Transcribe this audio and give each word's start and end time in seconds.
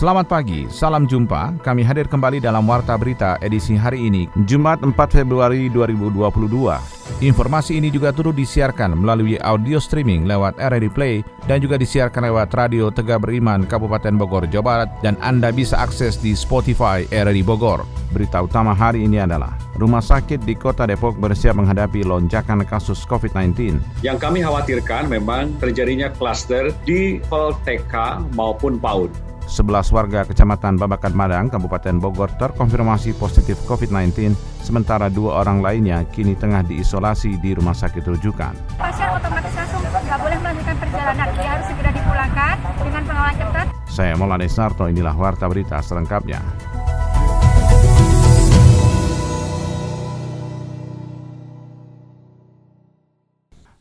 Selamat 0.00 0.32
pagi, 0.32 0.64
salam 0.72 1.04
jumpa. 1.04 1.60
Kami 1.60 1.84
hadir 1.84 2.08
kembali 2.08 2.40
dalam 2.40 2.64
Warta 2.64 2.96
Berita 2.96 3.36
edisi 3.44 3.76
hari 3.76 4.08
ini, 4.08 4.32
Jumat 4.48 4.80
4 4.80 4.96
Februari 4.96 5.68
2022. 5.68 7.20
Informasi 7.20 7.76
ini 7.76 7.92
juga 7.92 8.08
turut 8.08 8.32
disiarkan 8.32 8.96
melalui 8.96 9.36
audio 9.44 9.76
streaming 9.76 10.24
lewat 10.24 10.56
RRI 10.56 10.88
Play 10.88 11.20
dan 11.44 11.60
juga 11.60 11.76
disiarkan 11.76 12.32
lewat 12.32 12.48
Radio 12.56 12.88
Tegak 12.88 13.28
Beriman 13.28 13.68
Kabupaten 13.68 14.16
Bogor, 14.16 14.48
Jawa 14.48 14.64
Barat 14.64 14.88
dan 15.04 15.20
Anda 15.20 15.52
bisa 15.52 15.76
akses 15.76 16.16
di 16.16 16.32
Spotify 16.32 17.04
RRI 17.12 17.44
Bogor. 17.44 17.84
Berita 18.08 18.40
utama 18.40 18.72
hari 18.72 19.04
ini 19.04 19.20
adalah 19.20 19.52
Rumah 19.76 20.00
sakit 20.00 20.48
di 20.48 20.56
Kota 20.56 20.88
Depok 20.88 21.20
bersiap 21.20 21.60
menghadapi 21.60 22.08
lonjakan 22.08 22.64
kasus 22.64 23.04
COVID-19. 23.04 23.76
Yang 24.00 24.16
kami 24.16 24.40
khawatirkan 24.40 25.12
memang 25.12 25.60
terjadinya 25.60 26.08
klaster 26.08 26.72
di 26.88 27.20
TK 27.68 27.94
maupun 28.32 28.80
PAUD. 28.80 29.29
11 29.50 29.90
warga 29.90 30.22
Kecamatan 30.22 30.78
Babakan 30.78 31.10
Madang, 31.10 31.50
Kabupaten 31.50 31.98
Bogor 31.98 32.30
terkonfirmasi 32.38 33.18
positif 33.18 33.58
COVID-19, 33.66 34.30
sementara 34.62 35.10
dua 35.10 35.42
orang 35.42 35.58
lainnya 35.58 36.06
kini 36.14 36.38
tengah 36.38 36.62
diisolasi 36.62 37.42
di 37.42 37.58
rumah 37.58 37.74
sakit 37.74 38.06
rujukan. 38.06 38.54
Pasien 38.78 39.10
otomatis 39.10 39.50
langsung 39.58 39.82
nggak 39.82 40.18
boleh 40.22 40.38
melanjutkan 40.38 40.76
perjalanan, 40.78 41.26
dia 41.34 41.48
harus 41.50 41.66
segera 41.66 41.90
dipulangkan 41.90 42.56
dengan 42.78 43.02
pengawalan 43.02 43.36
ketat. 43.42 43.66
Saya 43.90 44.14
Maulana 44.14 44.46
Sarto, 44.46 44.86
inilah 44.86 45.14
Warta 45.18 45.50
Berita 45.50 45.82
selengkapnya. 45.82 46.38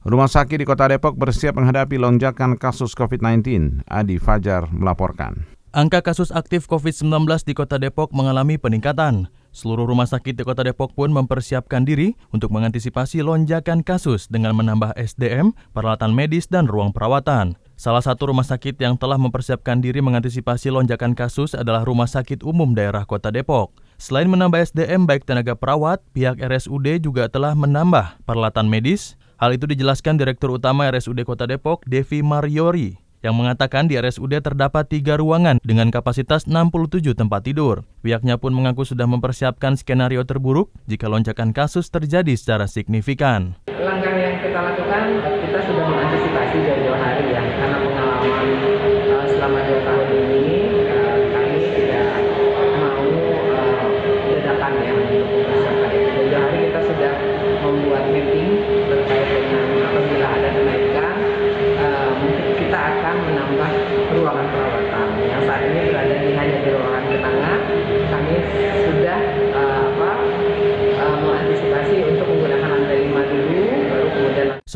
Rumah 0.09 0.25
sakit 0.25 0.57
di 0.57 0.65
Kota 0.65 0.89
Depok 0.89 1.13
bersiap 1.13 1.53
menghadapi 1.53 2.01
lonjakan 2.01 2.57
kasus 2.57 2.97
COVID-19. 2.97 3.85
Adi 3.85 4.17
Fajar 4.17 4.65
melaporkan. 4.73 5.58
Angka 5.69 6.01
kasus 6.01 6.33
aktif 6.33 6.65
COVID-19 6.65 7.29
di 7.45 7.53
Kota 7.53 7.77
Depok 7.77 8.09
mengalami 8.09 8.57
peningkatan. 8.57 9.29
Seluruh 9.53 9.85
rumah 9.85 10.09
sakit 10.09 10.33
di 10.33 10.41
Kota 10.41 10.65
Depok 10.65 10.97
pun 10.97 11.13
mempersiapkan 11.13 11.85
diri 11.85 12.17
untuk 12.33 12.49
mengantisipasi 12.49 13.21
lonjakan 13.21 13.85
kasus 13.85 14.25
dengan 14.33 14.57
menambah 14.57 14.97
SDM, 14.97 15.53
peralatan 15.69 16.17
medis, 16.17 16.49
dan 16.49 16.65
ruang 16.65 16.89
perawatan. 16.89 17.53
Salah 17.77 18.01
satu 18.01 18.33
rumah 18.33 18.49
sakit 18.49 18.81
yang 18.81 18.97
telah 18.97 19.21
mempersiapkan 19.21 19.77
diri 19.77 20.01
mengantisipasi 20.01 20.73
lonjakan 20.73 21.13
kasus 21.13 21.53
adalah 21.53 21.85
Rumah 21.85 22.09
Sakit 22.09 22.41
Umum 22.41 22.73
Daerah 22.73 23.05
Kota 23.05 23.29
Depok. 23.29 23.77
Selain 24.01 24.25
menambah 24.25 24.73
SDM 24.73 25.05
baik 25.05 25.29
tenaga 25.29 25.53
perawat, 25.53 26.01
pihak 26.17 26.41
RSUD 26.41 26.97
juga 27.05 27.29
telah 27.29 27.53
menambah 27.53 28.25
peralatan 28.25 28.73
medis. 28.73 29.21
Hal 29.37 29.53
itu 29.53 29.69
dijelaskan 29.69 30.17
Direktur 30.17 30.49
Utama 30.49 30.89
RSUD 30.89 31.21
Kota 31.29 31.45
Depok, 31.45 31.85
Devi 31.85 32.25
Mariori 32.25 33.08
yang 33.19 33.35
mengatakan 33.35 33.91
di 33.91 33.99
RSUD 33.99 34.39
terdapat 34.39 34.87
tiga 34.87 35.19
ruangan 35.19 35.59
dengan 35.63 35.91
kapasitas 35.91 36.47
67 36.47 37.15
tempat 37.15 37.43
tidur. 37.43 37.83
Pihaknya 37.99 38.39
pun 38.39 38.55
mengaku 38.55 38.87
sudah 38.87 39.05
mempersiapkan 39.07 39.75
skenario 39.75 40.23
terburuk 40.23 40.71
jika 40.87 41.11
lonjakan 41.11 41.51
kasus 41.51 41.91
terjadi 41.91 42.31
secara 42.39 42.65
signifikan. 42.69 43.59
Langkah 43.67 44.13
yang 44.15 44.39
kita 44.39 44.59
lakukan, 44.59 45.03
kita 45.43 45.59
sudah 45.67 45.85
mengantisipasi 45.87 46.57
jauh-jauh 46.63 46.99
hari 46.99 47.25
ya, 47.35 47.41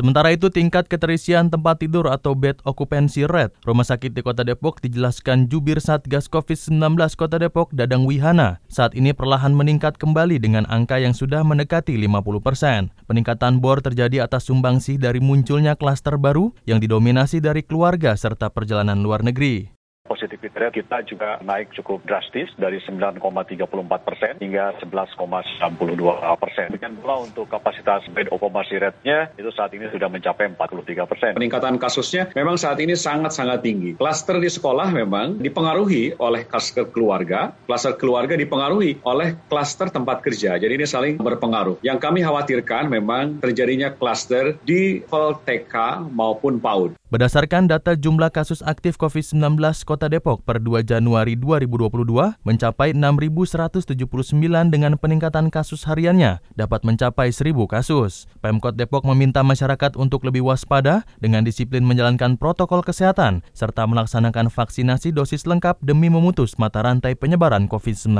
Sementara 0.04 0.36
itu, 0.36 0.52
tingkat 0.52 0.84
keterisian 0.84 1.48
tempat 1.48 1.80
tidur 1.80 2.12
atau 2.12 2.36
bed 2.36 2.60
occupancy 2.68 3.24
rate 3.24 3.56
Rumah 3.64 3.88
Sakit 3.88 4.12
di 4.12 4.20
Kota 4.20 4.44
Depok 4.44 4.84
dijelaskan 4.84 5.48
jubir 5.48 5.80
Satgas 5.80 6.28
COVID-19 6.28 6.76
Kota 7.16 7.40
Depok 7.40 7.72
Dadang 7.72 8.04
Wihana. 8.04 8.60
Saat 8.68 8.92
ini 8.92 9.16
perlahan 9.16 9.56
meningkat 9.56 9.96
kembali 9.96 10.36
dengan 10.36 10.68
angka 10.68 11.00
yang 11.00 11.16
sudah 11.16 11.40
mendekati 11.40 11.96
50 11.96 12.20
persen. 12.44 12.92
Peningkatan 13.08 13.64
bor 13.64 13.80
terjadi 13.80 14.28
atas 14.28 14.52
sumbangsih 14.52 15.00
dari 15.00 15.24
munculnya 15.24 15.72
klaster 15.72 16.20
baru 16.20 16.52
yang 16.68 16.84
didominasi 16.84 17.40
dari 17.40 17.64
keluarga 17.64 18.12
serta 18.12 18.52
perjalanan 18.52 19.00
luar 19.00 19.24
negeri. 19.24 19.73
Positivity 20.04 20.52
rate 20.60 20.84
kita 20.84 21.00
juga 21.08 21.40
naik 21.40 21.72
cukup 21.80 22.04
drastis 22.04 22.52
dari 22.60 22.76
9,34 22.76 23.24
persen 24.04 24.36
hingga 24.36 24.76
11,92 24.84 25.64
persen. 26.36 26.68
Demikian 26.68 27.00
pula 27.00 27.24
untuk 27.24 27.48
kapasitas 27.48 28.04
bed 28.12 28.28
occupancy 28.28 28.76
rate-nya 28.76 29.32
itu 29.40 29.48
saat 29.56 29.72
ini 29.72 29.88
sudah 29.88 30.12
mencapai 30.12 30.52
43 30.52 31.08
persen. 31.08 31.30
Peningkatan 31.40 31.80
kasusnya 31.80 32.28
memang 32.36 32.60
saat 32.60 32.84
ini 32.84 32.92
sangat-sangat 32.92 33.64
tinggi. 33.64 33.96
Klaster 33.96 34.36
di 34.44 34.52
sekolah 34.52 34.92
memang 34.92 35.40
dipengaruhi 35.40 36.20
oleh 36.20 36.44
klaster 36.44 36.84
keluarga, 36.92 37.56
klaster 37.64 37.96
keluarga 37.96 38.36
dipengaruhi 38.36 39.00
oleh 39.08 39.40
klaster 39.48 39.88
tempat 39.88 40.20
kerja. 40.20 40.60
Jadi 40.60 40.84
ini 40.84 40.84
saling 40.84 41.16
berpengaruh. 41.16 41.80
Yang 41.80 42.04
kami 42.04 42.20
khawatirkan 42.20 42.92
memang 42.92 43.40
terjadinya 43.40 43.88
klaster 43.88 44.52
di 44.68 45.00
level 45.00 45.40
TK 45.48 46.04
maupun 46.12 46.60
PAUD. 46.60 46.92
Berdasarkan 47.14 47.70
data 47.70 47.94
jumlah 47.94 48.26
kasus 48.34 48.58
aktif 48.66 48.98
COVID-19 48.98 49.38
Kota 49.86 50.10
Depok 50.10 50.42
per 50.42 50.58
2 50.58 50.82
Januari 50.82 51.38
2022 51.38 51.94
mencapai 52.42 52.90
6.179 52.90 53.94
dengan 54.66 54.98
peningkatan 54.98 55.46
kasus 55.46 55.86
hariannya 55.86 56.42
dapat 56.58 56.82
mencapai 56.82 57.30
1.000 57.30 57.54
kasus. 57.70 58.26
Pemkot 58.42 58.74
Depok 58.74 59.06
meminta 59.06 59.46
masyarakat 59.46 59.94
untuk 59.94 60.26
lebih 60.26 60.42
waspada 60.42 61.06
dengan 61.22 61.46
disiplin 61.46 61.86
menjalankan 61.86 62.34
protokol 62.34 62.82
kesehatan 62.82 63.46
serta 63.54 63.86
melaksanakan 63.86 64.50
vaksinasi 64.50 65.14
dosis 65.14 65.46
lengkap 65.46 65.78
demi 65.86 66.10
memutus 66.10 66.58
mata 66.58 66.82
rantai 66.82 67.14
penyebaran 67.14 67.70
COVID-19. 67.70 68.10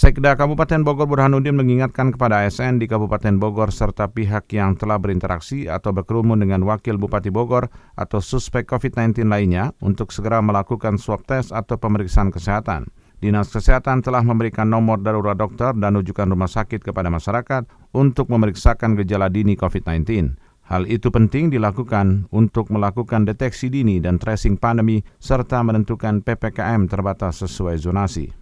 Sekda 0.00 0.32
Kabupaten 0.32 0.80
Bogor 0.80 1.04
Burhanuddin 1.04 1.60
mengingatkan 1.60 2.08
kepada 2.08 2.48
ASN 2.48 2.80
di 2.80 2.88
Kabupaten 2.88 3.36
Bogor 3.36 3.68
serta 3.68 4.08
pihak 4.08 4.48
yang 4.48 4.72
telah 4.72 4.96
berinteraksi 4.96 5.68
atau 5.68 5.92
berkerumun 5.92 6.40
dengan 6.40 6.64
Wakil 6.64 6.96
Bupati 6.96 7.28
Bogor 7.28 7.68
atau 8.00 8.24
suspek 8.24 8.64
COVID-19 8.64 9.28
lainnya 9.28 9.76
untuk 9.84 10.08
segera 10.08 10.40
melakukan 10.40 10.96
swab 10.96 11.28
test 11.28 11.52
atau 11.52 11.76
pemeriksaan 11.76 12.32
kesehatan. 12.32 12.88
Dinas 13.20 13.52
Kesehatan 13.52 14.00
telah 14.00 14.24
memberikan 14.24 14.72
nomor 14.72 15.04
darurat 15.04 15.36
dokter 15.36 15.76
dan 15.76 15.92
rujukan 15.92 16.32
rumah 16.32 16.48
sakit 16.48 16.80
kepada 16.80 17.12
masyarakat 17.12 17.68
untuk 17.92 18.32
memeriksakan 18.32 18.96
gejala 19.04 19.28
dini 19.28 19.52
COVID-19. 19.52 20.32
Hal 20.64 20.88
itu 20.88 21.12
penting 21.12 21.52
dilakukan 21.52 22.24
untuk 22.32 22.72
melakukan 22.72 23.28
deteksi 23.28 23.68
dini 23.68 24.00
dan 24.00 24.16
tracing 24.16 24.56
pandemi 24.56 25.04
serta 25.20 25.60
menentukan 25.60 26.24
PPKM 26.24 26.88
terbatas 26.88 27.44
sesuai 27.44 27.76
zonasi 27.76 28.39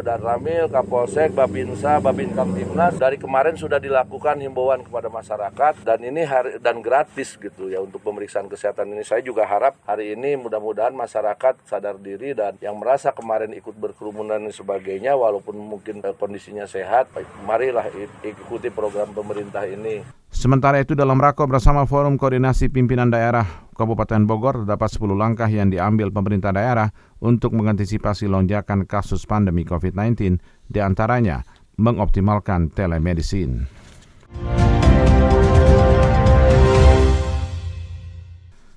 dan 0.00 0.20
Ramil, 0.20 0.66
Kapolsek, 0.72 1.32
Babinsa, 1.32 2.00
Babin 2.00 2.32
Kamtibnas 2.32 2.96
dari 2.96 3.20
kemarin 3.20 3.54
sudah 3.54 3.78
dilakukan 3.78 4.40
himbauan 4.40 4.82
kepada 4.84 5.12
masyarakat 5.12 5.84
dan 5.84 5.98
ini 6.02 6.24
hari 6.24 6.56
dan 6.58 6.80
gratis 6.80 7.36
gitu 7.36 7.68
ya 7.68 7.80
untuk 7.80 8.00
pemeriksaan 8.04 8.48
kesehatan 8.48 8.92
ini. 8.92 9.04
Saya 9.06 9.20
juga 9.20 9.44
harap 9.44 9.76
hari 9.84 10.16
ini 10.16 10.36
mudah-mudahan 10.40 10.92
masyarakat 10.96 11.62
sadar 11.68 12.00
diri 12.00 12.32
dan 12.32 12.56
yang 12.58 12.76
merasa 12.80 13.12
kemarin 13.12 13.52
ikut 13.52 13.76
berkerumunan 13.76 14.40
dan 14.40 14.52
sebagainya 14.52 15.14
walaupun 15.14 15.54
mungkin 15.56 16.00
kondisinya 16.16 16.64
sehat, 16.64 17.12
marilah 17.44 17.86
ikuti 18.24 18.72
program 18.72 19.12
pemerintah 19.12 19.68
ini. 19.68 20.02
Sementara 20.30 20.78
itu 20.78 20.94
dalam 20.94 21.18
rakor 21.18 21.50
bersama 21.50 21.84
Forum 21.84 22.14
Koordinasi 22.14 22.70
Pimpinan 22.70 23.10
Daerah 23.10 23.69
Kabupaten 23.80 24.28
Bogor 24.28 24.60
terdapat 24.60 24.92
10 24.92 25.16
langkah 25.16 25.48
yang 25.48 25.72
diambil 25.72 26.12
pemerintah 26.12 26.52
daerah 26.52 26.92
untuk 27.24 27.56
mengantisipasi 27.56 28.28
lonjakan 28.28 28.84
kasus 28.84 29.24
pandemi 29.24 29.64
COVID-19, 29.64 30.36
di 30.68 30.84
antaranya 30.84 31.40
mengoptimalkan 31.80 32.68
telemedicine. 32.76 33.64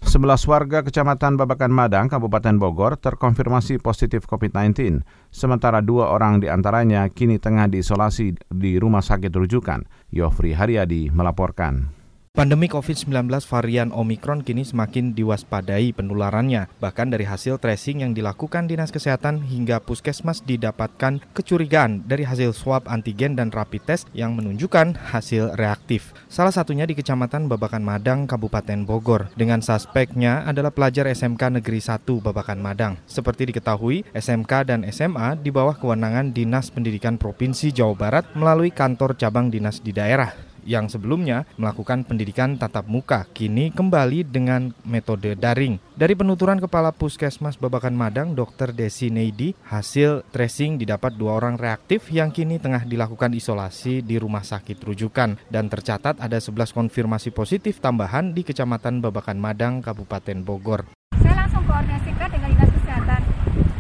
Sebelas 0.07 0.45
warga 0.47 0.85
Kecamatan 0.85 1.35
Babakan 1.35 1.73
Madang, 1.73 2.07
Kabupaten 2.07 2.55
Bogor 2.55 2.95
terkonfirmasi 2.95 3.83
positif 3.83 4.23
COVID-19, 4.23 5.03
sementara 5.33 5.83
dua 5.83 6.15
orang 6.15 6.39
di 6.39 6.47
antaranya 6.47 7.11
kini 7.11 7.43
tengah 7.43 7.67
diisolasi 7.67 8.39
di 8.55 8.71
rumah 8.79 9.03
sakit 9.03 9.33
rujukan. 9.33 9.83
Yofri 10.15 10.55
Haryadi 10.55 11.11
melaporkan. 11.11 12.02
Pandemi 12.33 12.65
COVID-19 12.65 13.29
varian 13.45 13.93
Omikron 13.93 14.41
kini 14.41 14.65
semakin 14.65 15.13
diwaspadai 15.13 15.93
penularannya. 15.93 16.65
Bahkan 16.81 17.13
dari 17.13 17.29
hasil 17.29 17.61
tracing 17.61 18.01
yang 18.01 18.17
dilakukan 18.17 18.65
Dinas 18.65 18.89
Kesehatan 18.89 19.45
hingga 19.45 19.77
puskesmas 19.77 20.41
didapatkan 20.41 21.21
kecurigaan 21.37 22.01
dari 22.09 22.25
hasil 22.25 22.57
swab 22.57 22.89
antigen 22.89 23.37
dan 23.37 23.53
rapid 23.53 23.85
test 23.85 24.09
yang 24.17 24.33
menunjukkan 24.33 24.97
hasil 25.13 25.53
reaktif. 25.61 26.09
Salah 26.25 26.49
satunya 26.49 26.89
di 26.89 26.97
Kecamatan 26.97 27.45
Babakan 27.45 27.85
Madang, 27.85 28.25
Kabupaten 28.25 28.81
Bogor. 28.81 29.29
Dengan 29.37 29.61
suspeknya 29.61 30.41
adalah 30.49 30.73
pelajar 30.73 31.05
SMK 31.05 31.61
Negeri 31.61 31.85
1 31.85 32.01
Babakan 32.17 32.57
Madang. 32.57 32.97
Seperti 33.05 33.53
diketahui, 33.53 34.09
SMK 34.09 34.73
dan 34.73 34.81
SMA 34.89 35.37
di 35.37 35.53
bawah 35.53 35.77
kewenangan 35.77 36.33
Dinas 36.33 36.73
Pendidikan 36.73 37.21
Provinsi 37.21 37.69
Jawa 37.69 37.93
Barat 37.93 38.25
melalui 38.33 38.73
kantor 38.73 39.21
cabang 39.21 39.53
dinas 39.53 39.85
di 39.85 39.93
daerah 39.93 40.52
yang 40.63 40.91
sebelumnya 40.91 41.47
melakukan 41.55 42.03
pendidikan 42.07 42.55
tatap 42.59 42.87
muka 42.87 43.27
kini 43.31 43.71
kembali 43.71 44.27
dengan 44.27 44.75
metode 44.83 45.35
daring. 45.35 45.79
Dari 45.93 46.17
penuturan 46.17 46.57
Kepala 46.57 46.89
Puskesmas 46.89 47.55
Babakan 47.61 47.93
Madang, 47.93 48.33
Dr. 48.33 48.73
Desi 48.73 49.13
Neidi, 49.13 49.53
hasil 49.69 50.25
tracing 50.33 50.81
didapat 50.81 51.13
dua 51.13 51.37
orang 51.37 51.53
reaktif 51.53 52.09
yang 52.09 52.33
kini 52.33 52.57
tengah 52.57 52.81
dilakukan 52.81 53.29
isolasi 53.37 54.01
di 54.01 54.17
rumah 54.17 54.41
sakit 54.41 54.81
rujukan 54.81 55.37
dan 55.53 55.69
tercatat 55.69 56.17
ada 56.17 56.41
11 56.41 56.73
konfirmasi 56.73 57.29
positif 57.29 57.77
tambahan 57.77 58.33
di 58.33 58.41
Kecamatan 58.41 59.05
Babakan 59.05 59.37
Madang, 59.37 59.85
Kabupaten 59.85 60.41
Bogor. 60.41 60.89
Saya 61.21 61.45
langsung 61.45 61.61
koordinasikan 61.69 62.29
dengan 62.33 62.49
Dinas 62.57 62.71
Kesehatan 62.73 63.21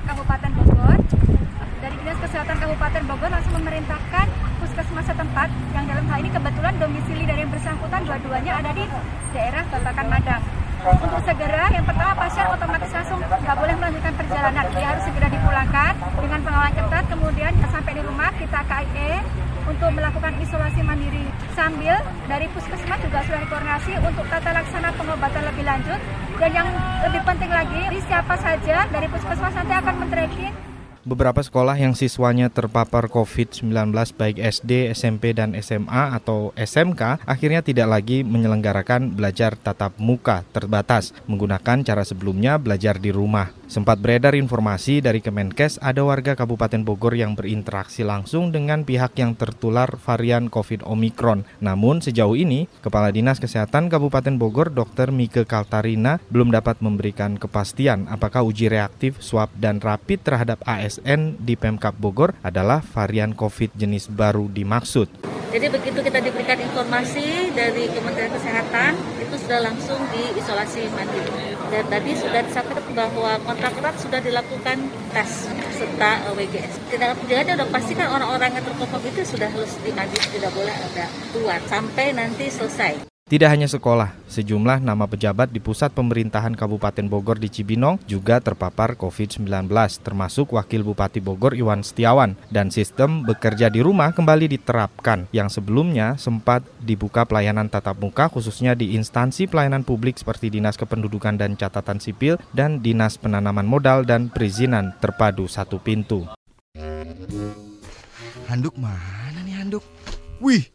Kabupaten 0.05 0.51
Bogor. 0.53 0.97
Dari 1.81 1.95
Dinas 1.97 2.19
Kesehatan 2.21 2.55
Kabupaten 2.61 3.03
Bogor 3.09 3.29
langsung 3.33 3.53
memerintahkan 3.57 4.25
puskesmas 4.61 5.05
setempat 5.09 5.49
yang 5.73 5.85
dalam 5.89 6.05
hal 6.07 6.17
ini 6.21 6.29
kebetulan 6.29 6.73
domisili 6.77 7.23
dari 7.25 7.41
yang 7.43 7.51
dua-duanya 8.33 8.65
ada 8.65 8.71
di 8.73 8.85
daerah 9.29 9.61
Babakan 9.69 10.07
Madang. 10.09 10.41
Untuk 10.89 11.21
segera, 11.21 11.69
yang 11.69 11.85
pertama 11.85 12.17
pasien 12.17 12.49
otomatis 12.49 12.89
langsung 12.89 13.21
nggak 13.21 13.57
boleh 13.61 13.75
melanjutkan 13.77 14.13
perjalanan, 14.17 14.65
dia 14.73 14.85
harus 14.89 15.03
segera 15.05 15.27
dipulangkan 15.29 15.93
dengan 16.17 16.39
pengawalan 16.41 16.73
ketat. 16.73 17.03
Kemudian 17.13 17.51
sampai 17.69 17.93
di 17.93 18.01
rumah 18.01 18.33
kita 18.33 18.59
KIE 18.65 19.21
untuk 19.69 19.89
melakukan 19.93 20.33
isolasi 20.41 20.81
mandiri. 20.81 21.29
Sambil 21.53 21.93
dari 22.25 22.49
puskesmas 22.57 22.99
juga 23.05 23.21
sudah 23.21 23.39
dikoordinasi 23.45 23.93
untuk 24.01 24.25
tata 24.25 24.49
laksana 24.49 24.89
pengobatan 24.97 25.43
lebih 25.53 25.63
lanjut. 25.69 25.99
Dan 26.41 26.49
yang 26.57 26.67
lebih 27.05 27.21
penting 27.29 27.53
lagi, 27.53 28.01
siapa 28.09 28.33
saja 28.41 28.89
dari 28.89 29.07
puskesmas 29.13 29.53
nanti 29.53 29.73
akan 29.77 29.93
men-tracking 30.01 30.72
Beberapa 31.03 31.43
sekolah 31.43 31.75
yang 31.75 31.99
siswanya 31.99 32.47
terpapar 32.47 33.11
COVID-19 33.11 33.67
baik 34.15 34.39
SD, 34.39 34.87
SMP, 34.95 35.35
dan 35.35 35.51
SMA 35.59 36.15
atau 36.15 36.55
SMK 36.55 37.27
akhirnya 37.27 37.59
tidak 37.59 37.91
lagi 37.91 38.23
menyelenggarakan 38.23 39.11
belajar 39.11 39.59
tatap 39.59 39.99
muka 39.99 40.47
terbatas 40.55 41.11
menggunakan 41.27 41.83
cara 41.83 42.07
sebelumnya 42.07 42.55
belajar 42.55 43.03
di 43.03 43.11
rumah. 43.11 43.51
Sempat 43.67 43.99
beredar 43.99 44.31
informasi 44.37 45.03
dari 45.03 45.19
Kemenkes 45.19 45.81
ada 45.83 46.05
warga 46.07 46.39
Kabupaten 46.39 46.85
Bogor 46.87 47.19
yang 47.19 47.35
berinteraksi 47.35 48.05
langsung 48.07 48.55
dengan 48.55 48.87
pihak 48.87 49.17
yang 49.19 49.35
tertular 49.35 49.97
varian 49.97 50.47
COVID 50.47 50.87
Omikron. 50.87 51.43
Namun 51.57 51.99
sejauh 51.99 52.37
ini, 52.37 52.69
Kepala 52.79 53.09
Dinas 53.09 53.41
Kesehatan 53.41 53.89
Kabupaten 53.89 54.37
Bogor 54.37 54.69
Dr. 54.69 55.09
Mike 55.11 55.49
Kaltarina 55.49 56.21
belum 56.29 56.53
dapat 56.53 56.79
memberikan 56.79 57.35
kepastian 57.35 58.05
apakah 58.07 58.45
uji 58.45 58.69
reaktif, 58.69 59.17
swab, 59.19 59.49
dan 59.57 59.81
rapid 59.81 60.21
terhadap 60.21 60.61
AS 60.69 60.92
ASN 60.93 61.41
di 61.41 61.57
Pemkap 61.57 61.97
Bogor 61.97 62.37
adalah 62.45 62.77
varian 62.85 63.33
COVID 63.33 63.73
jenis 63.73 64.13
baru 64.13 64.45
dimaksud. 64.45 65.09
Jadi 65.49 65.69
begitu 65.69 66.01
kita 66.05 66.21
diberikan 66.21 66.57
informasi 66.61 67.49
dari 67.53 67.89
Kementerian 67.89 68.29
Kesehatan, 68.29 68.97
itu 69.21 69.35
sudah 69.41 69.61
langsung 69.65 69.97
diisolasi 70.13 70.89
mandiri. 70.93 71.57
Dan 71.73 71.89
tadi 71.89 72.13
sudah 72.13 72.41
disampaikan 72.45 72.93
bahwa 72.93 73.41
kontrak 73.41 73.73
erat 73.81 73.95
sudah 73.97 74.21
dilakukan 74.21 74.77
tes 75.13 75.49
serta 75.73 76.11
eh, 76.29 76.37
WGS. 76.37 76.73
Tidak 76.93 77.09
jadi 77.25 77.57
sudah 77.57 77.69
pastikan 77.73 78.13
orang-orang 78.13 78.53
yang 78.53 78.65
terpapar 78.65 79.01
itu 79.01 79.21
sudah 79.25 79.49
harus 79.49 79.73
diambil, 79.81 80.21
tidak 80.29 80.51
boleh 80.53 80.73
ada 80.73 81.05
keluar 81.33 81.57
sampai 81.65 82.13
nanti 82.13 82.49
selesai. 82.53 83.12
Tidak 83.23 83.47
hanya 83.47 83.71
sekolah, 83.71 84.11
sejumlah 84.27 84.83
nama 84.83 85.07
pejabat 85.07 85.47
di 85.47 85.63
pusat 85.63 85.95
pemerintahan 85.95 86.59
Kabupaten 86.59 87.07
Bogor 87.07 87.39
di 87.39 87.47
Cibinong 87.47 88.03
juga 88.03 88.43
terpapar 88.43 88.99
COVID-19, 88.99 89.47
termasuk 90.03 90.51
Wakil 90.51 90.83
Bupati 90.83 91.23
Bogor 91.23 91.55
Iwan 91.55 91.87
Setiawan. 91.87 92.35
Dan 92.51 92.67
sistem 92.67 93.23
bekerja 93.23 93.71
di 93.71 93.79
rumah 93.79 94.11
kembali 94.11 94.51
diterapkan, 94.51 95.31
yang 95.31 95.47
sebelumnya 95.47 96.19
sempat 96.19 96.67
dibuka 96.83 97.23
pelayanan 97.23 97.71
tatap 97.71 97.95
muka 97.95 98.27
khususnya 98.27 98.75
di 98.75 98.91
instansi 98.91 99.47
pelayanan 99.47 99.87
publik 99.87 100.19
seperti 100.19 100.51
Dinas 100.51 100.75
Kependudukan 100.75 101.39
dan 101.39 101.55
Catatan 101.55 102.03
Sipil 102.03 102.35
dan 102.51 102.83
Dinas 102.83 103.15
Penanaman 103.15 103.65
Modal 103.65 104.03
dan 104.03 104.27
Perizinan 104.27 104.99
terpadu 104.99 105.47
satu 105.47 105.79
pintu. 105.79 106.27
Handuk 108.51 108.75
mana 108.75 109.39
nih 109.47 109.63
handuk? 109.63 109.81
Wih, 110.43 110.67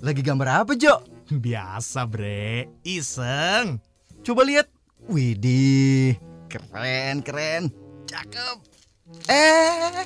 lagi 0.00 0.24
gambar 0.24 0.64
apa, 0.64 0.72
Jo? 0.80 1.13
Biasa 1.44 2.04
bre, 2.04 2.68
iseng. 2.84 3.80
Coba 4.20 4.44
lihat. 4.44 4.68
Widih, 5.04 6.16
keren 6.48 7.20
keren, 7.20 7.68
cakep. 8.08 8.56
Eh, 9.28 10.00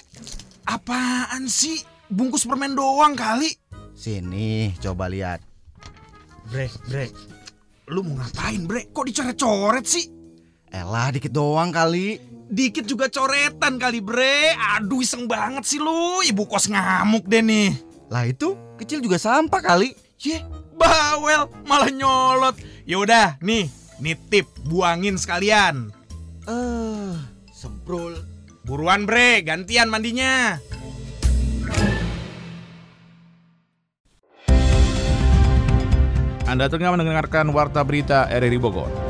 apaan 0.74 1.44
sih? 1.44 1.76
Bungkus 2.08 2.48
permen 2.48 2.72
doang 2.72 3.12
kali. 3.12 3.52
Sini, 3.92 4.72
coba 4.80 5.12
lihat. 5.12 5.44
Bre, 6.48 6.72
bre, 6.88 7.12
lu 7.92 8.00
mau 8.00 8.16
ngapain 8.16 8.64
bre? 8.64 8.88
Kok 8.88 9.04
dicoret-coret 9.12 9.84
sih? 9.84 10.08
Elah, 10.72 11.12
dikit 11.12 11.36
doang 11.36 11.68
kali. 11.68 12.16
Dikit 12.48 12.88
juga 12.88 13.12
coretan 13.12 13.76
kali 13.76 14.00
bre. 14.00 14.56
Aduh 14.56 15.04
iseng 15.04 15.28
banget 15.28 15.68
sih 15.68 15.78
lu. 15.78 16.24
Ibu 16.24 16.48
kos 16.48 16.72
ngamuk 16.72 17.28
deh 17.28 17.44
nih. 17.44 17.76
Lah 18.08 18.24
itu 18.24 18.56
kecil 18.80 19.04
juga 19.04 19.20
sampah 19.20 19.60
kali. 19.62 19.92
Ye, 20.20 20.36
bawel 20.76 21.48
malah 21.64 21.88
nyolot. 21.88 22.60
Ya 22.84 23.00
udah, 23.00 23.40
nih, 23.40 23.72
nitip 24.04 24.44
buangin 24.68 25.16
sekalian. 25.16 25.96
Eh, 26.44 26.52
uh, 26.52 27.16
semprul. 27.56 28.20
Buruan 28.60 29.08
bre, 29.08 29.40
gantian 29.40 29.88
mandinya. 29.88 30.60
Anda 36.44 36.68
tengah 36.68 36.92
mendengarkan 36.92 37.48
Warta 37.56 37.80
Berita 37.80 38.28
RRI 38.28 38.60
Bogor. 38.60 39.09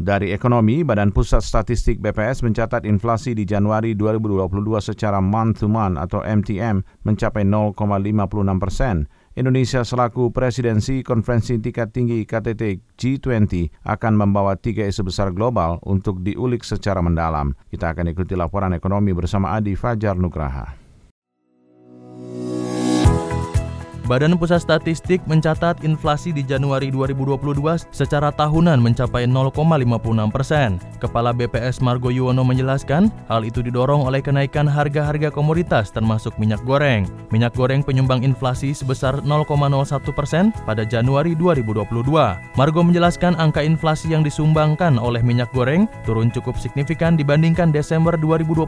Dari 0.00 0.32
ekonomi, 0.32 0.80
Badan 0.80 1.12
Pusat 1.12 1.44
Statistik 1.44 2.00
BPS 2.00 2.40
mencatat 2.40 2.88
inflasi 2.88 3.36
di 3.36 3.44
Januari 3.44 3.92
2022 3.92 4.48
secara 4.80 5.20
month-to-month 5.20 6.00
atau 6.00 6.24
MTM 6.24 7.04
mencapai 7.04 7.44
0,56 7.44 7.76
persen. 8.56 9.04
Indonesia 9.36 9.84
selaku 9.84 10.32
presidensi 10.32 11.04
konferensi 11.04 11.60
tingkat 11.60 11.92
tinggi 11.92 12.24
KTT 12.24 12.96
G20 12.96 13.84
akan 13.84 14.12
membawa 14.16 14.56
tiga 14.56 14.88
isu 14.88 15.04
besar 15.04 15.36
global 15.36 15.76
untuk 15.84 16.24
diulik 16.24 16.64
secara 16.64 17.04
mendalam. 17.04 17.52
Kita 17.68 17.92
akan 17.92 18.08
ikuti 18.08 18.32
laporan 18.32 18.72
ekonomi 18.72 19.12
bersama 19.12 19.52
Adi 19.52 19.76
Fajar 19.76 20.16
Nugraha. 20.16 20.80
Badan 24.10 24.34
Pusat 24.34 24.66
Statistik 24.66 25.22
mencatat 25.30 25.86
inflasi 25.86 26.34
di 26.34 26.42
Januari 26.42 26.90
2022 26.90 27.38
secara 27.94 28.34
tahunan 28.34 28.82
mencapai 28.82 29.22
0,56 29.22 30.34
persen. 30.34 30.82
Kepala 30.98 31.30
BPS 31.30 31.78
Margo 31.78 32.10
Yuwono 32.10 32.42
menjelaskan, 32.42 33.06
hal 33.30 33.46
itu 33.46 33.62
didorong 33.62 34.02
oleh 34.02 34.18
kenaikan 34.18 34.66
harga-harga 34.66 35.30
komoditas 35.30 35.94
termasuk 35.94 36.34
minyak 36.42 36.58
goreng. 36.66 37.06
Minyak 37.30 37.54
goreng 37.54 37.86
penyumbang 37.86 38.26
inflasi 38.26 38.74
sebesar 38.74 39.22
0,01 39.22 39.46
persen 40.10 40.50
pada 40.66 40.82
Januari 40.82 41.38
2022. 41.38 41.86
Margo 42.58 42.82
menjelaskan 42.82 43.38
angka 43.38 43.62
inflasi 43.62 44.10
yang 44.10 44.26
disumbangkan 44.26 44.98
oleh 44.98 45.22
minyak 45.22 45.54
goreng 45.54 45.86
turun 46.02 46.34
cukup 46.34 46.58
signifikan 46.58 47.14
dibandingkan 47.14 47.70
Desember 47.70 48.18
2021 48.18 48.66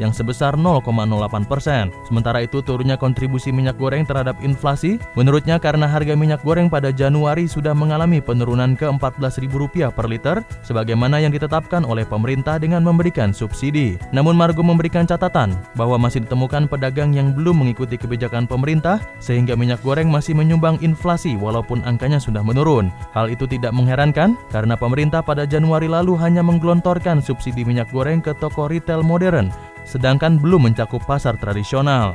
yang 0.00 0.16
sebesar 0.16 0.56
0,08 0.56 1.44
persen. 1.44 1.92
Sementara 2.08 2.40
itu 2.40 2.64
turunnya 2.64 2.96
kontribusi 2.96 3.52
minyak 3.52 3.76
goreng 3.76 4.08
terhadap 4.08 4.40
inflasi 4.40 4.61
inflasi, 4.62 5.02
menurutnya 5.18 5.58
karena 5.58 5.90
harga 5.90 6.14
minyak 6.14 6.46
goreng 6.46 6.70
pada 6.70 6.94
Januari 6.94 7.50
sudah 7.50 7.74
mengalami 7.74 8.22
penurunan 8.22 8.78
ke 8.78 8.86
Rp14.000 8.86 9.90
per 9.90 10.06
liter, 10.06 10.38
sebagaimana 10.62 11.18
yang 11.18 11.34
ditetapkan 11.34 11.82
oleh 11.82 12.06
pemerintah 12.06 12.62
dengan 12.62 12.86
memberikan 12.86 13.34
subsidi. 13.34 13.98
Namun 14.14 14.38
Margo 14.38 14.62
memberikan 14.62 15.02
catatan 15.02 15.58
bahwa 15.74 15.98
masih 15.98 16.22
ditemukan 16.22 16.70
pedagang 16.70 17.10
yang 17.10 17.34
belum 17.34 17.66
mengikuti 17.66 17.98
kebijakan 17.98 18.46
pemerintah, 18.46 19.02
sehingga 19.18 19.58
minyak 19.58 19.82
goreng 19.82 20.06
masih 20.06 20.38
menyumbang 20.38 20.78
inflasi 20.78 21.34
walaupun 21.34 21.82
angkanya 21.82 22.22
sudah 22.22 22.46
menurun. 22.46 22.94
Hal 23.18 23.34
itu 23.34 23.50
tidak 23.50 23.74
mengherankan 23.74 24.38
karena 24.54 24.78
pemerintah 24.78 25.26
pada 25.26 25.42
Januari 25.42 25.90
lalu 25.90 26.14
hanya 26.22 26.46
menggelontorkan 26.46 27.18
subsidi 27.18 27.66
minyak 27.66 27.90
goreng 27.90 28.22
ke 28.22 28.30
toko 28.38 28.70
retail 28.70 29.02
modern, 29.02 29.50
sedangkan 29.82 30.38
belum 30.38 30.70
mencakup 30.70 31.02
pasar 31.02 31.34
tradisional. 31.34 32.14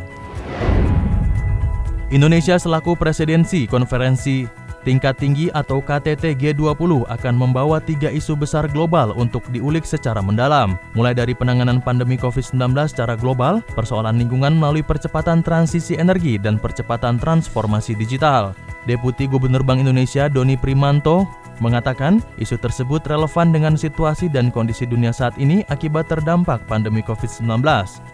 Indonesia 2.08 2.56
selaku 2.56 2.96
presidensi 2.96 3.68
konferensi 3.68 4.48
tingkat 4.88 5.20
tinggi 5.20 5.52
atau 5.52 5.84
KTT 5.84 6.40
G20 6.40 7.04
akan 7.04 7.36
membawa 7.36 7.84
tiga 7.84 8.08
isu 8.08 8.40
besar 8.40 8.72
global 8.72 9.12
untuk 9.20 9.44
diulik 9.52 9.84
secara 9.84 10.24
mendalam, 10.24 10.80
mulai 10.96 11.12
dari 11.12 11.36
penanganan 11.36 11.84
pandemi 11.84 12.16
COVID-19 12.16 12.72
secara 12.88 13.20
global, 13.20 13.60
persoalan 13.76 14.16
lingkungan 14.16 14.56
melalui 14.56 14.88
percepatan 14.88 15.44
transisi 15.44 16.00
energi 16.00 16.40
dan 16.40 16.56
percepatan 16.56 17.20
transformasi 17.20 17.92
digital. 18.00 18.56
Deputi 18.88 19.28
Gubernur 19.28 19.68
Bank 19.68 19.84
Indonesia 19.84 20.32
Doni 20.32 20.56
Primanto 20.56 21.28
mengatakan 21.60 22.24
isu 22.42 22.58
tersebut 22.60 23.04
relevan 23.06 23.54
dengan 23.54 23.74
situasi 23.76 24.30
dan 24.30 24.50
kondisi 24.50 24.84
dunia 24.86 25.14
saat 25.14 25.36
ini 25.38 25.62
akibat 25.72 26.10
terdampak 26.10 26.64
pandemi 26.66 27.04
COVID-19. 27.06 27.62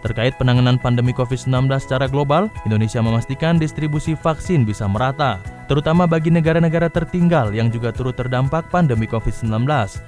Terkait 0.04 0.34
penanganan 0.36 0.76
pandemi 0.76 1.16
COVID-19 1.16 1.68
secara 1.80 2.06
global, 2.10 2.52
Indonesia 2.68 3.00
memastikan 3.00 3.56
distribusi 3.56 4.12
vaksin 4.12 4.68
bisa 4.68 4.84
merata 4.84 5.40
terutama 5.66 6.04
bagi 6.04 6.30
negara-negara 6.32 6.88
tertinggal 6.88 7.52
yang 7.52 7.68
juga 7.68 7.90
turut 7.90 8.14
terdampak 8.14 8.68
pandemi 8.68 9.04
COVID-19. 9.08 9.64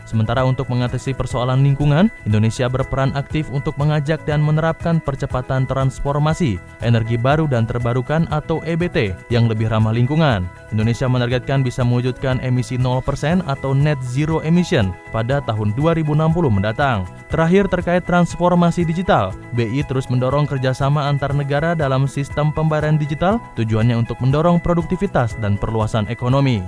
Sementara 0.07 0.47
untuk 0.47 0.69
mengatasi 0.71 1.17
persoalan 1.17 1.65
lingkungan, 1.65 2.13
Indonesia 2.29 2.69
berperan 2.69 3.13
aktif 3.17 3.49
untuk 3.51 3.77
mengajak 3.81 4.23
dan 4.25 4.45
menerapkan 4.45 5.03
percepatan 5.03 5.65
transformasi 5.65 6.57
energi 6.85 7.17
baru 7.19 7.49
dan 7.51 7.65
terbarukan 7.65 8.29
atau 8.29 8.63
EBT 8.65 9.17
yang 9.33 9.51
lebih 9.51 9.69
ramah 9.73 9.93
lingkungan. 9.93 10.47
Indonesia 10.71 11.07
menargetkan 11.07 11.63
bisa 11.63 11.83
mewujudkan 11.87 12.39
emisi 12.43 12.77
0% 12.77 13.45
atau 13.47 13.73
net 13.73 13.99
zero 14.03 14.43
emission 14.43 14.93
pada 15.15 15.43
tahun 15.43 15.73
2060 15.79 16.13
mendatang. 16.47 17.09
Terakhir 17.37 17.69
terkait 17.69 18.01
transformasi 18.09 18.89
digital, 18.89 19.29
BI 19.53 19.85
terus 19.85 20.09
mendorong 20.09 20.49
kerjasama 20.49 21.05
antar 21.05 21.37
negara 21.37 21.77
dalam 21.77 22.09
sistem 22.09 22.49
pembayaran 22.49 22.97
digital, 22.97 23.37
tujuannya 23.61 23.93
untuk 23.93 24.17
mendorong 24.25 24.57
produktivitas 24.57 25.37
dan 25.45 25.61
perluasan 25.61 26.09
ekonomi. 26.09 26.65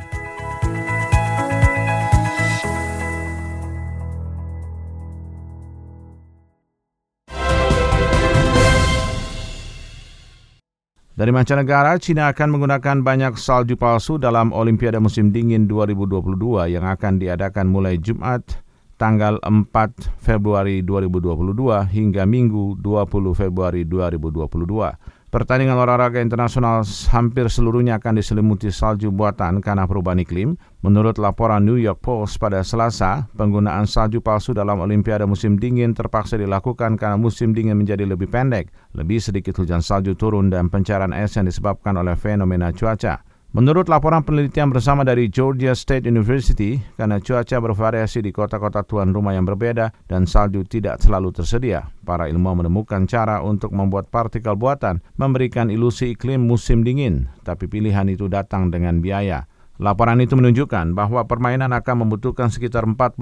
Dari 11.17 11.33
mancanegara, 11.33 11.97
China 11.97 12.29
akan 12.29 12.61
menggunakan 12.61 13.01
banyak 13.01 13.41
salju 13.41 13.81
palsu 13.81 14.21
dalam 14.21 14.53
Olimpiade 14.53 15.01
musim 15.01 15.33
dingin 15.33 15.65
2022 15.65 16.77
yang 16.77 16.85
akan 16.85 17.17
diadakan 17.17 17.73
mulai 17.73 17.97
Jumat 17.97 18.68
tanggal 18.99 19.39
4 19.41 19.71
Februari 20.19 20.83
2022 20.83 21.55
hingga 21.95 22.27
Minggu 22.27 22.77
20 22.83 23.33
Februari 23.33 23.87
2022. 23.87 25.19
Pertandingan 25.29 25.77
olahraga 25.77 26.25
internasional 26.25 26.81
hampir 27.13 27.53
seluruhnya 27.53 28.01
akan 28.01 28.17
diselimuti 28.17 28.73
salju 28.73 29.13
buatan 29.13 29.61
karena 29.61 29.85
perubahan 29.85 30.25
iklim. 30.25 30.57
Menurut 30.81 31.21
laporan 31.21 31.69
New 31.69 31.77
York 31.77 32.01
Post 32.01 32.41
pada 32.41 32.65
Selasa, 32.65 33.29
penggunaan 33.37 33.85
salju 33.85 34.25
palsu 34.25 34.57
dalam 34.57 34.81
Olimpiade 34.81 35.29
musim 35.29 35.61
dingin 35.61 35.93
terpaksa 35.93 36.41
dilakukan 36.41 36.97
karena 36.97 37.21
musim 37.21 37.53
dingin 37.53 37.77
menjadi 37.77 38.09
lebih 38.09 38.33
pendek, 38.33 38.73
lebih 38.97 39.21
sedikit 39.21 39.53
hujan 39.61 39.85
salju 39.85 40.17
turun 40.17 40.49
dan 40.49 40.73
pencairan 40.73 41.13
es 41.13 41.37
yang 41.37 41.45
disebabkan 41.45 42.01
oleh 42.01 42.17
fenomena 42.17 42.73
cuaca. 42.73 43.21
Menurut 43.59 43.91
laporan 43.91 44.23
penelitian 44.23 44.71
bersama 44.71 45.03
dari 45.03 45.27
Georgia 45.27 45.75
State 45.75 46.07
University, 46.07 46.79
karena 46.95 47.19
cuaca 47.19 47.59
bervariasi 47.59 48.23
di 48.23 48.31
kota-kota 48.31 48.87
tuan 48.87 49.11
rumah 49.11 49.35
yang 49.35 49.51
berbeda 49.51 49.91
dan 50.07 50.31
salju 50.31 50.63
tidak 50.63 51.03
selalu 51.03 51.35
tersedia, 51.35 51.91
para 52.07 52.31
ilmuwan 52.31 52.63
menemukan 52.63 53.11
cara 53.11 53.43
untuk 53.43 53.75
membuat 53.75 54.15
partikel 54.15 54.55
buatan 54.55 55.03
memberikan 55.19 55.75
ilusi 55.75 56.15
iklim 56.15 56.47
musim 56.47 56.87
dingin, 56.87 57.27
tapi 57.43 57.67
pilihan 57.67 58.07
itu 58.07 58.31
datang 58.31 58.71
dengan 58.71 59.03
biaya. 59.03 59.51
Laporan 59.79 60.19
itu 60.19 60.35
menunjukkan 60.35 60.91
bahwa 60.91 61.23
permainan 61.31 61.71
akan 61.71 62.03
membutuhkan 62.03 62.51
sekitar 62.51 62.83
49 62.83 63.15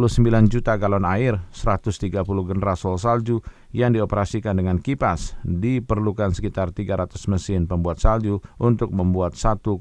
juta 0.49 0.81
galon 0.81 1.05
air, 1.05 1.37
130 1.53 2.25
generasol 2.25 2.97
salju 2.97 3.45
yang 3.77 3.93
dioperasikan 3.93 4.57
dengan 4.57 4.81
kipas. 4.81 5.37
Diperlukan 5.45 6.33
sekitar 6.33 6.73
300 6.73 7.13
mesin 7.29 7.69
pembuat 7.69 8.01
salju 8.01 8.41
untuk 8.57 8.89
membuat 8.89 9.37
1,2 9.37 9.77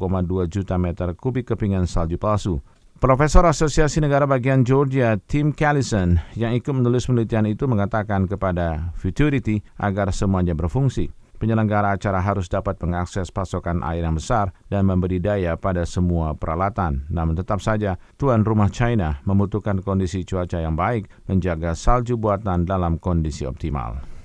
juta 0.52 0.76
meter 0.76 1.16
kubik 1.16 1.56
kepingan 1.56 1.88
salju 1.88 2.20
palsu. 2.20 2.60
Profesor 3.00 3.48
Asosiasi 3.48 4.04
Negara 4.04 4.28
Bagian 4.28 4.68
Georgia, 4.68 5.16
Tim 5.16 5.56
Callison, 5.56 6.20
yang 6.36 6.52
ikut 6.52 6.76
menulis 6.76 7.08
penelitian 7.08 7.48
itu 7.48 7.72
mengatakan 7.72 8.28
kepada 8.28 8.92
Futurity 9.00 9.64
agar 9.80 10.12
semuanya 10.12 10.52
berfungsi 10.52 11.08
penyelenggara 11.38 11.96
acara 11.96 12.24
harus 12.24 12.48
dapat 12.48 12.80
mengakses 12.82 13.30
pasokan 13.30 13.84
air 13.84 14.04
yang 14.04 14.16
besar 14.16 14.56
dan 14.72 14.88
memberi 14.88 15.20
daya 15.20 15.60
pada 15.60 15.84
semua 15.84 16.34
peralatan. 16.34 17.06
Namun 17.12 17.38
tetap 17.38 17.60
saja, 17.60 18.00
tuan 18.16 18.48
rumah 18.48 18.72
China 18.72 19.20
membutuhkan 19.28 19.84
kondisi 19.84 20.24
cuaca 20.24 20.58
yang 20.58 20.74
baik 20.74 21.08
menjaga 21.28 21.76
salju 21.76 22.16
buatan 22.16 22.64
dalam 22.64 22.98
kondisi 22.98 23.44
optimal. 23.44 24.16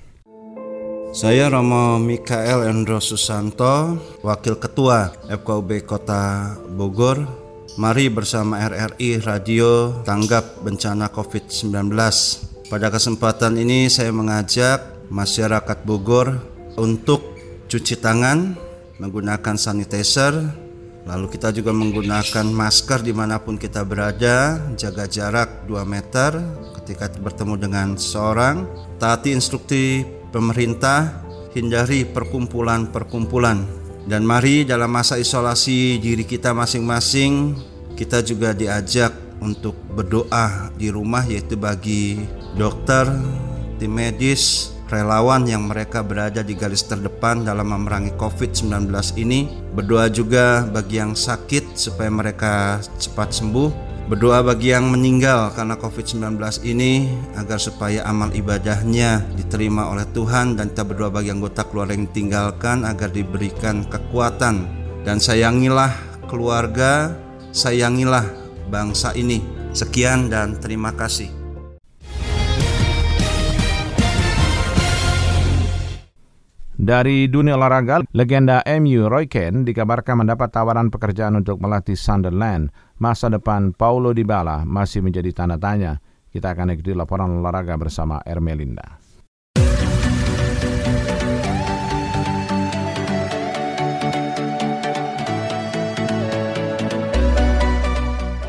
Saya 1.10 1.50
Romo 1.50 1.98
Mikael 1.98 2.70
Endro 2.70 3.02
Susanto, 3.02 3.98
Wakil 4.22 4.62
Ketua 4.62 5.10
FKUB 5.26 5.82
Kota 5.82 6.54
Bogor. 6.70 7.26
Mari 7.82 8.06
bersama 8.14 8.62
RRI 8.62 9.18
Radio 9.18 10.02
tanggap 10.06 10.62
bencana 10.62 11.10
COVID-19. 11.10 11.90
Pada 12.70 12.86
kesempatan 12.94 13.58
ini 13.58 13.90
saya 13.90 14.14
mengajak 14.14 15.10
masyarakat 15.10 15.82
Bogor 15.82 16.38
untuk 16.78 17.34
cuci 17.70 17.98
tangan 17.98 18.54
menggunakan 19.00 19.56
sanitizer 19.56 20.36
lalu 21.08 21.26
kita 21.32 21.50
juga 21.50 21.72
menggunakan 21.72 22.44
masker 22.44 23.00
di 23.00 23.16
mana 23.16 23.40
pun 23.40 23.56
kita 23.56 23.82
berada 23.82 24.60
jaga 24.76 25.08
jarak 25.08 25.64
2 25.64 25.80
meter 25.88 26.36
ketika 26.82 27.08
bertemu 27.18 27.54
dengan 27.56 27.88
seorang 27.96 28.68
taati 29.00 29.32
instruksi 29.32 30.04
pemerintah 30.30 31.24
hindari 31.54 32.06
perkumpulan-perkumpulan. 32.06 33.66
Dan 34.06 34.24
mari 34.24 34.64
dalam 34.64 34.90
masa 34.90 35.20
isolasi 35.20 36.00
diri 36.00 36.24
kita 36.24 36.56
masing-masing 36.56 37.54
kita 37.94 38.24
juga 38.24 38.56
diajak 38.56 39.12
untuk 39.44 39.76
berdoa 39.92 40.72
di 40.74 40.88
rumah 40.88 41.20
yaitu 41.28 41.54
bagi 41.54 42.16
dokter, 42.56 43.06
tim 43.76 43.92
medis, 43.92 44.72
relawan 44.90 45.46
yang 45.46 45.70
mereka 45.70 46.02
berada 46.02 46.42
di 46.42 46.58
garis 46.58 46.82
terdepan 46.82 47.46
dalam 47.46 47.70
memerangi 47.70 48.12
COVID-19 48.18 48.90
ini. 49.22 49.46
Berdoa 49.72 50.10
juga 50.10 50.66
bagi 50.66 50.98
yang 50.98 51.14
sakit 51.14 51.78
supaya 51.78 52.10
mereka 52.10 52.82
cepat 52.98 53.30
sembuh. 53.30 53.88
Berdoa 54.10 54.42
bagi 54.42 54.74
yang 54.74 54.90
meninggal 54.90 55.54
karena 55.54 55.78
COVID-19 55.78 56.42
ini 56.66 57.06
agar 57.38 57.62
supaya 57.62 58.02
amal 58.10 58.34
ibadahnya 58.34 59.22
diterima 59.38 59.86
oleh 59.86 60.02
Tuhan 60.10 60.58
dan 60.58 60.74
kita 60.74 60.82
berdoa 60.82 61.14
bagi 61.14 61.30
anggota 61.30 61.62
keluarga 61.62 61.94
yang 61.94 62.10
ditinggalkan 62.10 62.82
agar 62.82 63.14
diberikan 63.14 63.86
kekuatan 63.86 64.66
dan 65.06 65.22
sayangilah 65.22 65.94
keluarga, 66.26 67.14
sayangilah 67.54 68.26
bangsa 68.66 69.14
ini. 69.14 69.46
Sekian 69.70 70.26
dan 70.26 70.58
terima 70.58 70.90
kasih. 70.90 71.39
Dari 76.80 77.28
dunia 77.28 77.60
olahraga, 77.60 78.00
legenda 78.16 78.64
MU 78.80 79.04
Roy 79.04 79.28
Keane 79.28 79.68
dikabarkan 79.68 80.24
mendapat 80.24 80.48
tawaran 80.48 80.88
pekerjaan 80.88 81.36
untuk 81.36 81.60
melatih 81.60 81.92
Sunderland. 81.92 82.72
Masa 82.96 83.28
depan 83.28 83.76
Paulo 83.76 84.16
Dybala 84.16 84.64
masih 84.64 85.04
menjadi 85.04 85.28
tanda 85.36 85.60
tanya. 85.60 86.00
Kita 86.32 86.56
akan 86.56 86.72
ikuti 86.72 86.96
laporan 86.96 87.36
olahraga 87.36 87.76
bersama 87.76 88.24
Ermelinda. 88.24 89.09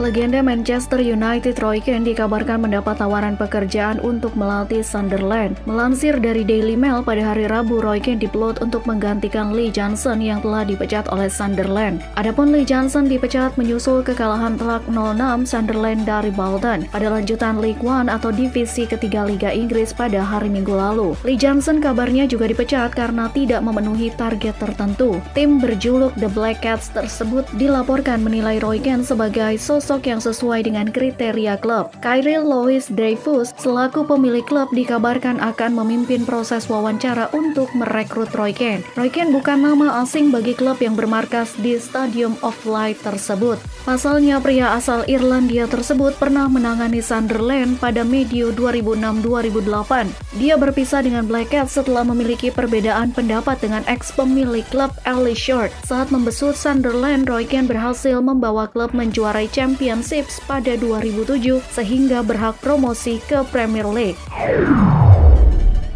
Legenda 0.01 0.41
Manchester 0.41 0.97
United 0.97 1.61
Roy 1.61 1.77
Keane 1.77 2.01
dikabarkan 2.01 2.65
mendapat 2.65 2.97
tawaran 2.97 3.37
pekerjaan 3.37 4.01
untuk 4.01 4.33
melatih 4.33 4.81
Sunderland. 4.81 5.61
Melansir 5.69 6.17
dari 6.17 6.41
Daily 6.41 6.73
Mail 6.73 7.05
pada 7.05 7.21
hari 7.21 7.45
Rabu, 7.45 7.85
Roy 7.85 8.01
Keane 8.01 8.17
diplot 8.17 8.65
untuk 8.65 8.81
menggantikan 8.89 9.53
Lee 9.53 9.69
Johnson 9.69 10.17
yang 10.17 10.41
telah 10.41 10.65
dipecat 10.65 11.05
oleh 11.13 11.29
Sunderland. 11.29 12.01
Adapun 12.17 12.49
Lee 12.49 12.65
Johnson 12.65 13.05
dipecat 13.05 13.53
menyusul 13.61 14.01
kekalahan 14.01 14.57
telak 14.57 14.81
0-6 14.89 15.45
Sunderland 15.45 16.09
dari 16.09 16.33
Bolton 16.33 16.89
pada 16.89 17.07
lanjutan 17.13 17.61
League 17.61 17.85
One 17.85 18.09
atau 18.09 18.33
divisi 18.33 18.89
ketiga 18.89 19.21
Liga 19.21 19.53
Inggris 19.53 19.93
pada 19.93 20.25
hari 20.25 20.49
Minggu 20.49 20.73
lalu. 20.73 21.13
Lee 21.21 21.37
Johnson 21.37 21.77
kabarnya 21.77 22.25
juga 22.25 22.49
dipecat 22.49 22.97
karena 22.97 23.29
tidak 23.29 23.61
memenuhi 23.61 24.09
target 24.17 24.57
tertentu. 24.57 25.21
Tim 25.37 25.61
berjuluk 25.61 26.17
The 26.17 26.33
Black 26.33 26.65
Cats 26.65 26.89
tersebut 26.89 27.45
dilaporkan 27.61 28.25
menilai 28.25 28.57
Roy 28.57 28.81
Keane 28.81 29.05
sebagai 29.05 29.61
sosok 29.61 29.90
sosok 29.91 30.07
yang 30.07 30.23
sesuai 30.23 30.71
dengan 30.71 30.87
kriteria 30.87 31.59
klub. 31.59 31.91
Kyril 31.99 32.47
Lois 32.47 32.87
Dreyfus 32.87 33.51
selaku 33.59 34.07
pemilik 34.07 34.47
klub 34.47 34.71
dikabarkan 34.71 35.43
akan 35.43 35.75
memimpin 35.83 36.23
proses 36.23 36.71
wawancara 36.71 37.27
untuk 37.35 37.67
merekrut 37.75 38.31
Roy 38.31 38.55
Keane. 38.55 38.87
Roy 38.95 39.11
Keane 39.11 39.35
bukan 39.35 39.59
nama 39.59 39.99
asing 39.99 40.31
bagi 40.31 40.55
klub 40.55 40.79
yang 40.79 40.95
bermarkas 40.95 41.59
di 41.59 41.75
Stadium 41.75 42.39
of 42.39 42.55
Light 42.63 43.03
tersebut. 43.03 43.59
Pasalnya 43.83 44.39
pria 44.39 44.79
asal 44.79 45.03
Irlandia 45.11 45.67
tersebut 45.67 46.15
pernah 46.15 46.47
menangani 46.47 47.03
Sunderland 47.03 47.75
pada 47.75 48.07
medio 48.07 48.55
2006-2008. 48.55 50.39
Dia 50.39 50.55
berpisah 50.55 51.03
dengan 51.03 51.27
Black 51.27 51.51
Cat 51.51 51.67
setelah 51.67 52.07
memiliki 52.07 52.47
perbedaan 52.47 53.11
pendapat 53.11 53.59
dengan 53.59 53.83
ex 53.91 54.15
pemilik 54.15 54.63
klub 54.71 54.95
Ali 55.03 55.35
Short. 55.35 55.75
Saat 55.83 56.15
membesut 56.15 56.55
Sunderland, 56.55 57.27
Roy 57.27 57.43
Keane 57.43 57.67
berhasil 57.67 58.21
membawa 58.23 58.71
klub 58.71 58.95
menjuarai 58.95 59.51
Championships 59.81 60.37
pada 60.45 60.77
2007 60.77 61.57
sehingga 61.73 62.21
berhak 62.21 62.53
promosi 62.61 63.17
ke 63.25 63.41
Premier 63.49 63.89
League. 63.89 64.21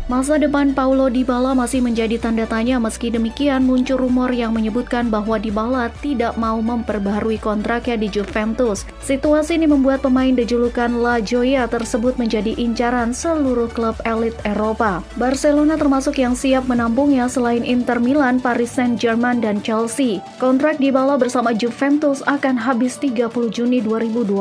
Masa 0.06 0.38
depan 0.38 0.70
Paulo 0.78 1.10
Dybala 1.10 1.58
masih 1.58 1.82
menjadi 1.82 2.22
tanda 2.22 2.46
tanya 2.46 2.78
meski 2.78 3.10
demikian 3.10 3.66
muncul 3.66 3.98
rumor 3.98 4.30
yang 4.30 4.54
menyebutkan 4.54 5.10
bahwa 5.10 5.42
Dybala 5.42 5.90
tidak 5.98 6.38
mau 6.38 6.62
memperbaharui 6.62 7.42
kontraknya 7.42 7.98
di 7.98 8.14
Juventus. 8.14 8.86
Situasi 9.02 9.58
ini 9.58 9.66
membuat 9.66 10.06
pemain 10.06 10.30
dijulukan 10.30 11.02
La 11.02 11.18
Joya 11.18 11.66
tersebut 11.66 12.22
menjadi 12.22 12.54
incaran 12.54 13.18
seluruh 13.18 13.66
klub 13.74 13.98
elit 14.06 14.38
Eropa. 14.46 15.02
Barcelona 15.18 15.74
termasuk 15.74 16.22
yang 16.22 16.38
siap 16.38 16.70
menampungnya 16.70 17.26
selain 17.26 17.66
Inter 17.66 17.98
Milan, 17.98 18.38
Paris 18.38 18.78
Saint-Germain, 18.78 19.42
dan 19.42 19.58
Chelsea. 19.66 20.22
Kontrak 20.38 20.78
Dybala 20.78 21.18
bersama 21.18 21.50
Juventus 21.50 22.22
akan 22.30 22.62
habis 22.62 23.02
30 23.02 23.26
Juni 23.50 23.82
2022. 23.82 24.38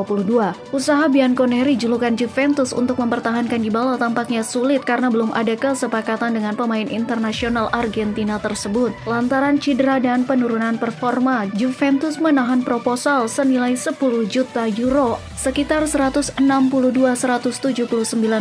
Usaha 0.76 1.08
Bianconeri 1.08 1.72
julukan 1.80 2.12
Juventus 2.12 2.76
untuk 2.76 3.00
mempertahankan 3.00 3.64
Dybala 3.64 3.96
tampaknya 3.96 4.44
sulit 4.44 4.84
karena 4.84 5.08
belum 5.08 5.32
ada 5.32 5.53
kesepakatan 5.56 6.36
dengan 6.36 6.54
pemain 6.58 6.86
internasional 6.86 7.70
Argentina 7.72 8.38
tersebut. 8.38 8.94
Lantaran 9.08 9.58
cedera 9.58 10.02
dan 10.02 10.26
penurunan 10.28 10.76
performa, 10.76 11.46
Juventus 11.56 12.18
menahan 12.22 12.62
proposal 12.62 13.26
senilai 13.30 13.78
10 13.78 13.96
juta 14.26 14.66
euro, 14.68 15.18
sekitar 15.38 15.86
162-179 15.86 16.38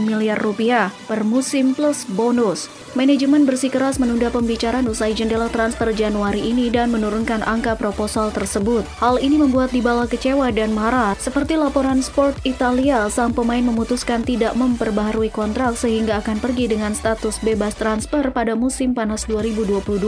miliar 0.03 0.37
rupiah 0.37 0.93
per 1.09 1.25
musim 1.25 1.73
plus 1.77 2.05
bonus. 2.09 2.69
Manajemen 2.93 3.49
bersikeras 3.49 3.97
menunda 3.97 4.29
pembicaraan 4.29 4.85
usai 4.85 5.17
jendela 5.17 5.49
transfer 5.49 5.89
Januari 5.97 6.45
ini 6.45 6.69
dan 6.69 6.93
menurunkan 6.93 7.41
angka 7.41 7.73
proposal 7.73 8.29
tersebut. 8.29 8.85
Hal 9.01 9.17
ini 9.17 9.41
membuat 9.41 9.73
Dybala 9.73 10.05
kecewa 10.05 10.53
dan 10.53 10.77
marah. 10.77 11.17
Seperti 11.17 11.57
laporan 11.57 12.05
Sport 12.05 12.45
Italia, 12.45 13.09
sang 13.09 13.33
pemain 13.33 13.65
memutuskan 13.65 14.21
tidak 14.21 14.53
memperbaharui 14.53 15.33
kontrak 15.33 15.73
sehingga 15.73 16.21
akan 16.21 16.37
pergi 16.37 16.69
dengan 16.69 16.93
status 17.03 17.43
bebas 17.43 17.75
transfer 17.75 18.31
pada 18.31 18.55
musim 18.55 18.95
panas 18.95 19.27
2022. 19.27 19.99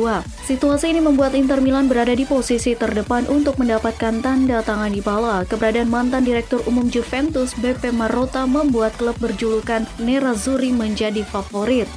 Situasi 0.48 0.96
ini 0.96 1.04
membuat 1.04 1.36
Inter 1.36 1.60
Milan 1.60 1.92
berada 1.92 2.16
di 2.16 2.24
posisi 2.24 2.72
terdepan 2.72 3.28
untuk 3.28 3.60
mendapatkan 3.60 4.24
tanda 4.24 4.64
tangan 4.64 4.96
Dybala. 4.96 5.44
Keberadaan 5.44 5.92
mantan 5.92 6.24
Direktur 6.24 6.64
Umum 6.64 6.88
Juventus 6.88 7.52
BP 7.60 7.92
Marotta 7.92 8.48
membuat 8.48 8.96
klub 8.96 9.20
berjulukan 9.20 9.84
Nerazzurri 10.00 10.72
menjadi 10.72 11.28
favorit. 11.28 11.92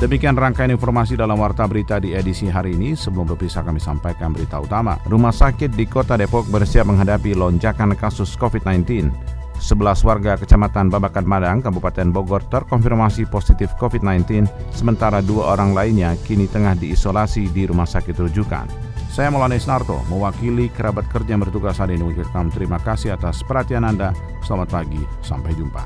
Demikian 0.00 0.32
rangkaian 0.32 0.72
informasi 0.72 1.12
dalam 1.12 1.36
Warta 1.36 1.68
Berita 1.68 2.00
di 2.00 2.16
edisi 2.16 2.48
hari 2.48 2.72
ini. 2.72 2.96
Sebelum 2.96 3.36
berpisah 3.36 3.60
kami 3.60 3.76
sampaikan 3.76 4.32
berita 4.32 4.56
utama. 4.56 4.96
Rumah 5.04 5.28
sakit 5.28 5.76
di 5.76 5.84
kota 5.84 6.16
Depok 6.16 6.48
bersiap 6.48 6.88
menghadapi 6.88 7.36
lonjakan 7.36 7.92
kasus 7.92 8.32
COVID-19. 8.40 9.12
11 9.60 10.08
warga 10.08 10.40
Kecamatan 10.40 10.88
Babakan 10.88 11.28
Madang, 11.28 11.60
Kabupaten 11.60 12.08
Bogor 12.16 12.40
terkonfirmasi 12.48 13.28
positif 13.28 13.68
COVID-19, 13.76 14.48
sementara 14.72 15.20
dua 15.20 15.52
orang 15.52 15.76
lainnya 15.76 16.16
kini 16.24 16.48
tengah 16.48 16.72
diisolasi 16.80 17.52
di 17.52 17.68
rumah 17.68 17.84
sakit 17.84 18.16
rujukan. 18.16 18.64
Saya 19.12 19.28
Maulana 19.28 19.60
Isnarto, 19.60 20.00
mewakili 20.08 20.72
kerabat 20.72 21.12
kerja 21.12 21.36
yang 21.36 21.44
bertugas 21.44 21.76
hari 21.76 22.00
ini 22.00 22.08
mengucapkan 22.08 22.48
terima 22.48 22.80
kasih 22.80 23.12
atas 23.12 23.44
perhatian 23.44 23.84
Anda. 23.84 24.16
Selamat 24.40 24.80
pagi, 24.80 25.04
sampai 25.20 25.52
jumpa. 25.52 25.84